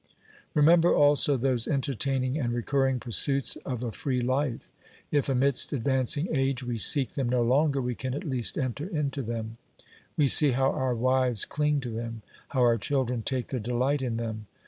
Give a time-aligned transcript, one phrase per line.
[0.55, 4.71] Remember also those entertaining and recurring pursuits of a free life!
[5.11, 9.21] If, amidst advancing age, we seek them no longer, we can at least enter into
[9.21, 9.57] them;
[10.17, 14.17] we see how our wives cling to them, how our children take their delight in
[14.17, 14.47] them.